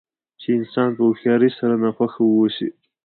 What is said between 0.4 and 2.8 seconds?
چې انسان په هوښیارۍ سره ناخوښه واوسي.